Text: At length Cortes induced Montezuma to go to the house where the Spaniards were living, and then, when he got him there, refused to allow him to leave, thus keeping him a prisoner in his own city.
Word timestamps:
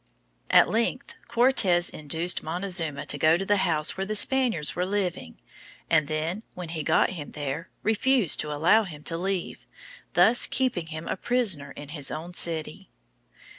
At 0.49 0.67
length 0.67 1.13
Cortes 1.27 1.91
induced 1.91 2.41
Montezuma 2.41 3.05
to 3.05 3.19
go 3.19 3.37
to 3.37 3.45
the 3.45 3.57
house 3.57 3.95
where 3.95 4.05
the 4.07 4.15
Spaniards 4.15 4.75
were 4.75 4.83
living, 4.83 5.39
and 5.91 6.07
then, 6.07 6.41
when 6.55 6.69
he 6.69 6.81
got 6.81 7.11
him 7.11 7.33
there, 7.33 7.69
refused 7.83 8.39
to 8.39 8.51
allow 8.51 8.81
him 8.83 9.03
to 9.03 9.15
leave, 9.15 9.67
thus 10.13 10.47
keeping 10.47 10.87
him 10.87 11.07
a 11.07 11.17
prisoner 11.17 11.69
in 11.73 11.89
his 11.89 12.09
own 12.09 12.33
city. 12.33 12.89